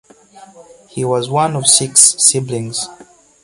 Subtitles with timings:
[0.89, 2.87] He was one of six siblings.